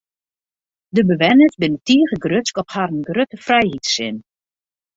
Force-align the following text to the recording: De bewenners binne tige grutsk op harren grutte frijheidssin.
De 0.95 1.01
bewenners 1.09 1.57
binne 1.61 1.79
tige 1.85 2.15
grutsk 2.23 2.55
op 2.61 2.69
harren 2.75 3.05
grutte 3.09 3.37
frijheidssin. 3.45 4.15